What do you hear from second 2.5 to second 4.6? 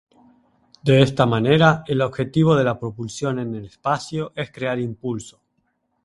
de la propulsión en el espacio es